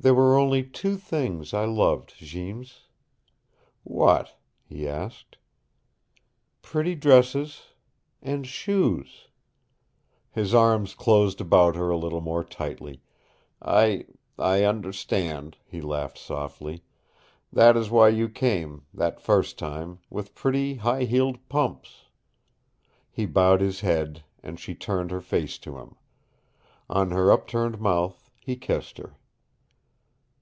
There 0.00 0.14
were 0.14 0.38
only 0.38 0.62
two 0.62 0.96
things 0.96 1.52
I 1.52 1.64
loved, 1.64 2.14
Jeems" 2.18 2.82
"What?" 3.82 4.38
he 4.64 4.86
asked. 4.86 5.38
"Pretty 6.62 6.94
dresses 6.94 7.62
and 8.22 8.46
shoes." 8.46 9.26
His 10.30 10.54
arms 10.54 10.94
closed 10.94 11.40
about 11.40 11.74
her 11.74 11.90
a 11.90 11.96
little 11.96 12.20
more 12.20 12.44
tightly. 12.44 13.02
"I 13.60 14.04
I 14.38 14.62
understand," 14.64 15.56
he 15.66 15.80
laughed 15.80 16.16
softly. 16.18 16.84
"That 17.52 17.76
is 17.76 17.90
why 17.90 18.10
you 18.10 18.28
came, 18.28 18.86
that 18.94 19.20
first 19.20 19.58
time, 19.58 19.98
with 20.10 20.32
pretty 20.36 20.76
high 20.76 21.06
heeled 21.06 21.48
pumps." 21.48 22.04
He 23.10 23.26
bowed 23.26 23.60
his 23.60 23.80
head, 23.80 24.22
and 24.44 24.60
she 24.60 24.76
turned 24.76 25.10
her 25.10 25.20
face 25.20 25.58
to 25.58 25.76
him. 25.78 25.96
On 26.88 27.10
her 27.10 27.32
upturned 27.32 27.80
mouth 27.80 28.30
he 28.40 28.54
kissed 28.54 28.98
her. 28.98 29.16